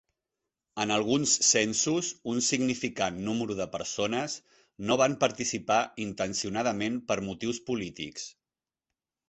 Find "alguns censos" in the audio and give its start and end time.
0.93-2.09